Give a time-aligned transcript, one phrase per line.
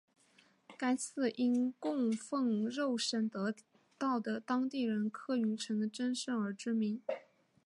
[0.79, 3.53] 该寺因供奉肉身得
[3.99, 7.03] 道的当地人柯云尘的真身而知名。